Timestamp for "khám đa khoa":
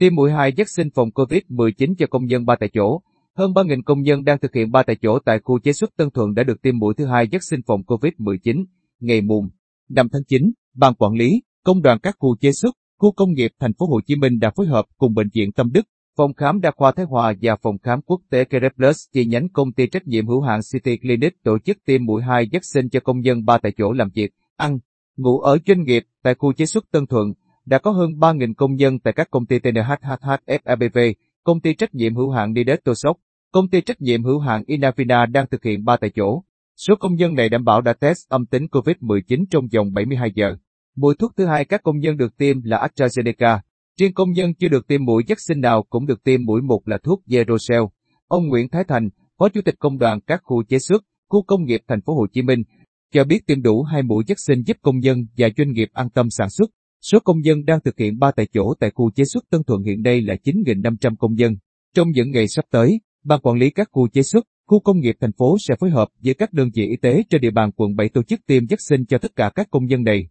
16.34-16.92